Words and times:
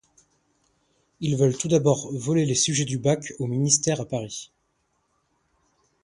Ils 1.19 1.37
veulent 1.37 1.55
tout 1.55 1.67
d'abord 1.67 2.11
voler 2.11 2.47
les 2.47 2.55
sujets 2.55 2.85
du 2.85 2.97
bac 2.97 3.33
au 3.37 3.45
ministère 3.45 4.01
à 4.01 4.05
Paris. 4.07 4.51